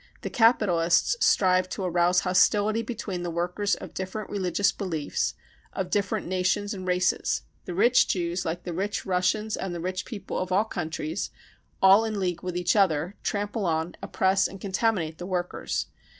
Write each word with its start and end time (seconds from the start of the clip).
The 0.21 0.31
capitalists 0.31 1.15
strive 1.23 1.69
to 1.69 1.83
arouse 1.83 2.21
hostility 2.21 2.81
between 2.81 3.21
the 3.21 3.29
workers 3.29 3.75
of 3.75 3.93
different 3.93 4.31
religious 4.31 4.71
beliefs, 4.71 5.35
of 5.73 5.91
different 5.91 6.25
nations 6.25 6.73
and 6.73 6.87
races. 6.87 7.43
The 7.65 7.75
rich 7.75 8.07
Jews, 8.07 8.43
like 8.43 8.63
the 8.63 8.73
rich 8.73 9.05
Russians 9.05 9.55
and 9.55 9.75
the 9.75 9.79
rich 9.79 10.05
people 10.05 10.39
of 10.39 10.51
all 10.51 10.65
countries, 10.65 11.29
all 11.83 12.03
in 12.03 12.19
league 12.19 12.41
with 12.41 12.57
each 12.57 12.75
other, 12.75 13.15
trample 13.21 13.67
on, 13.67 13.93
oppress 14.01 14.47
and 14.47 14.59
contaminate 14.59 15.19
the 15.19 15.27
workers. 15.27 15.85